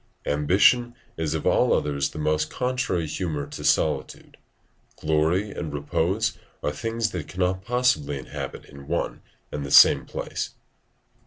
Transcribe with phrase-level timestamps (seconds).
[0.25, 4.35] Ambition is of all others the most contrary humour to solitude;
[4.95, 10.55] glory and repose are things that cannot possibly inhabit in one and the same place.